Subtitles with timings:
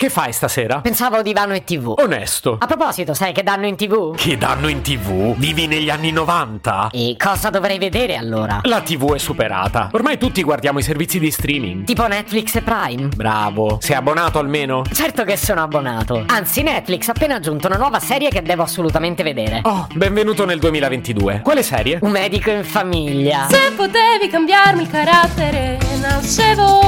[0.00, 0.80] Che fai stasera?
[0.80, 1.94] Pensavo divano e tv.
[1.98, 2.56] Onesto.
[2.60, 4.14] A proposito, sai che danno in tv?
[4.14, 5.34] Che danno in tv?
[5.36, 6.90] Vivi negli anni 90?
[6.92, 8.60] E cosa dovrei vedere allora?
[8.62, 9.88] La tv è superata.
[9.90, 11.82] Ormai tutti guardiamo i servizi di streaming.
[11.82, 13.08] Tipo Netflix e Prime?
[13.08, 13.78] Bravo.
[13.82, 14.84] Sei abbonato almeno?
[14.92, 16.22] Certo che sono abbonato.
[16.28, 19.62] Anzi, Netflix ha appena aggiunto una nuova serie che devo assolutamente vedere.
[19.64, 21.40] Oh, benvenuto nel 2022.
[21.42, 21.98] Quale serie?
[22.02, 23.48] Un medico in famiglia.
[23.50, 26.87] Se potevi cambiarmi il carattere, nascevo.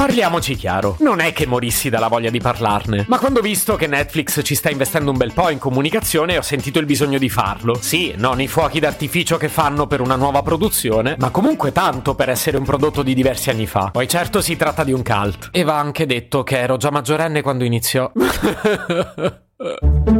[0.00, 3.86] Parliamoci chiaro, non è che morissi dalla voglia di parlarne, ma quando ho visto che
[3.86, 7.76] Netflix ci sta investendo un bel po' in comunicazione ho sentito il bisogno di farlo.
[7.78, 12.30] Sì, non i fuochi d'artificio che fanno per una nuova produzione, ma comunque tanto per
[12.30, 13.90] essere un prodotto di diversi anni fa.
[13.92, 15.50] Poi certo si tratta di un cult.
[15.52, 18.10] E va anche detto che ero già maggiorenne quando iniziò.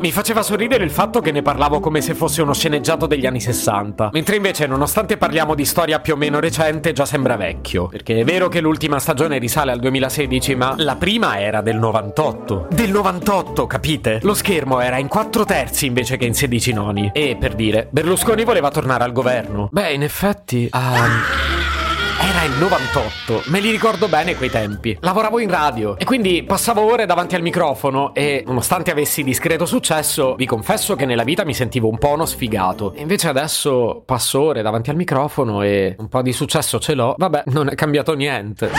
[0.00, 3.38] Mi faceva sorridere il fatto che ne parlavo come se fosse uno sceneggiato degli anni
[3.38, 4.08] 60.
[4.14, 7.86] Mentre invece, nonostante parliamo di storia più o meno recente, già sembra vecchio.
[7.88, 12.68] Perché è vero che l'ultima stagione risale al 2016, ma la prima era del 98.
[12.70, 14.20] Del 98, capite?
[14.22, 17.10] Lo schermo era in 4 terzi invece che in 16 noni.
[17.12, 19.68] E per dire, Berlusconi voleva tornare al governo.
[19.70, 20.66] Beh, in effetti.
[20.72, 21.59] Um...
[22.22, 24.94] Era il 98, me li ricordo bene quei tempi.
[25.00, 30.34] Lavoravo in radio e quindi passavo ore davanti al microfono e nonostante avessi discreto successo,
[30.34, 32.92] vi confesso che nella vita mi sentivo un po' uno sfigato.
[32.92, 37.14] E invece adesso passo ore davanti al microfono e un po' di successo ce l'ho.
[37.16, 38.70] Vabbè, non è cambiato niente.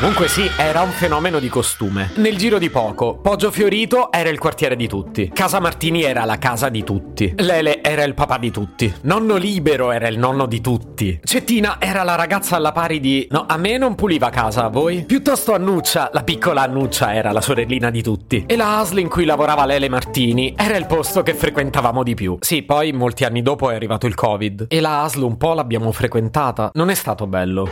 [0.00, 2.10] Comunque sì, era un fenomeno di costume.
[2.16, 5.30] Nel giro di poco, Poggio Fiorito era il quartiere di tutti.
[5.32, 7.32] Casa Martini era la casa di tutti.
[7.38, 8.92] Lele era il papà di tutti.
[9.02, 11.20] Nonno Libero era il nonno di tutti.
[11.24, 13.26] Cettina era la ragazza alla pari di...
[13.30, 15.04] No, a me non puliva casa, a voi?
[15.04, 18.44] Piuttosto Annuccia, la piccola Annuccia era la sorellina di tutti.
[18.46, 22.36] E la ASL in cui lavorava Lele Martini era il posto che frequentavamo di più.
[22.40, 24.66] Sì, poi molti anni dopo è arrivato il Covid.
[24.68, 26.70] E la ASL un po' l'abbiamo frequentata.
[26.74, 27.68] Non è stato bello.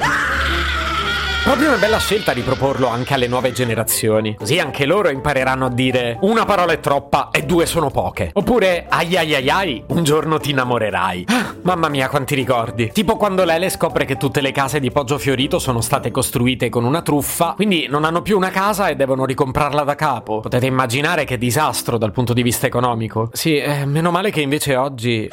[1.43, 4.37] Proprio una bella scelta riproporlo anche alle nuove generazioni.
[4.37, 8.31] Così anche loro impareranno a dire una parola è troppa e due sono poche.
[8.35, 11.25] Oppure ai ai ai ai, un giorno ti innamorerai.
[11.27, 12.93] Ah, mamma mia, quanti ricordi.
[12.93, 16.85] Tipo quando Lele scopre che tutte le case di Poggio Fiorito sono state costruite con
[16.85, 20.41] una truffa, quindi non hanno più una casa e devono ricomprarla da capo.
[20.41, 23.31] Potete immaginare che disastro dal punto di vista economico.
[23.33, 25.29] Sì, eh, meno male che invece oggi...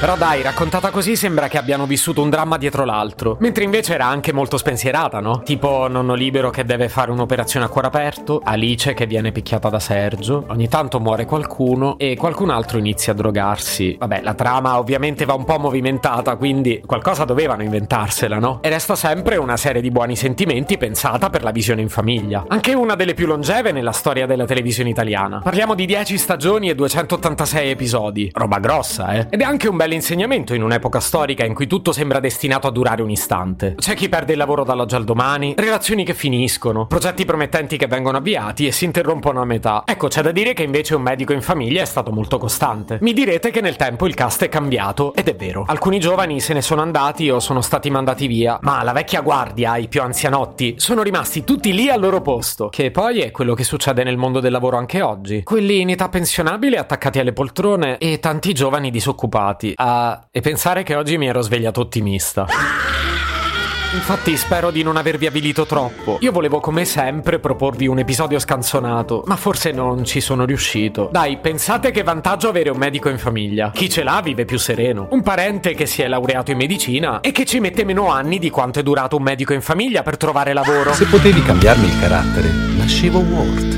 [0.00, 3.36] Però dai, raccontata così sembra che abbiano vissuto un dramma dietro l'altro.
[3.40, 5.42] Mentre invece era anche molto spensierata, no?
[5.42, 9.80] Tipo nonno libero che deve fare un'operazione a cuore aperto, Alice che viene picchiata da
[9.80, 13.96] Sergio, ogni tanto muore qualcuno e qualcun altro inizia a drogarsi.
[13.98, 18.60] Vabbè, la trama ovviamente va un po' movimentata, quindi qualcosa dovevano inventarsela, no?
[18.62, 22.44] E resta sempre una serie di buoni sentimenti pensata per la visione in famiglia.
[22.46, 25.40] Anche una delle più longeve nella storia della televisione italiana.
[25.42, 28.30] Parliamo di 10 stagioni e 286 episodi.
[28.32, 29.26] Roba grossa, eh?
[29.28, 32.70] Ed è anche un bel insegnamento in un'epoca storica in cui tutto sembra destinato a
[32.70, 33.74] durare un istante.
[33.76, 38.18] C'è chi perde il lavoro dall'oggi al domani, relazioni che finiscono, progetti promettenti che vengono
[38.18, 39.82] avviati e si interrompono a metà.
[39.86, 42.98] Ecco, c'è da dire che invece un medico in famiglia è stato molto costante.
[43.00, 45.64] Mi direte che nel tempo il cast è cambiato, ed è vero.
[45.66, 49.76] Alcuni giovani se ne sono andati o sono stati mandati via, ma la vecchia guardia,
[49.76, 53.64] i più anzianotti, sono rimasti tutti lì al loro posto, che poi è quello che
[53.64, 55.42] succede nel mondo del lavoro anche oggi.
[55.42, 59.74] Quelli in età pensionabile attaccati alle poltrone e tanti giovani disoccupati.
[59.80, 62.46] Ah, e pensare che oggi mi ero svegliato ottimista.
[63.94, 66.18] Infatti spero di non avervi avvilito troppo.
[66.20, 71.08] Io volevo come sempre proporvi un episodio scanzonato, ma forse non ci sono riuscito.
[71.12, 73.70] Dai, pensate che vantaggio avere un medico in famiglia.
[73.70, 75.06] Chi ce l'ha vive più sereno.
[75.10, 78.50] Un parente che si è laureato in medicina e che ci mette meno anni di
[78.50, 80.92] quanto è durato un medico in famiglia per trovare lavoro.
[80.92, 83.77] Se potevi cambiarmi il carattere, nascevo Ward.